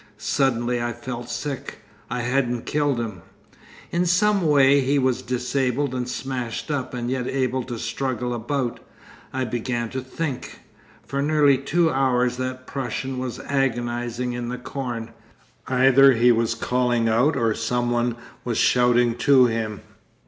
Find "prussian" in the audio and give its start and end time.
12.65-13.19